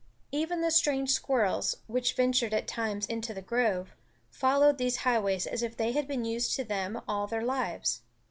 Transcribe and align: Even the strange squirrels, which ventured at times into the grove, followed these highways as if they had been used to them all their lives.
Even 0.31 0.61
the 0.61 0.71
strange 0.71 1.11
squirrels, 1.11 1.77
which 1.85 2.13
ventured 2.15 2.55
at 2.55 2.67
times 2.67 3.05
into 3.05 3.35
the 3.35 3.39
grove, 3.43 3.91
followed 4.31 4.79
these 4.79 4.95
highways 5.05 5.45
as 5.45 5.61
if 5.61 5.77
they 5.77 5.91
had 5.91 6.07
been 6.07 6.25
used 6.25 6.55
to 6.55 6.63
them 6.63 7.01
all 7.07 7.27
their 7.27 7.43
lives. 7.45 8.01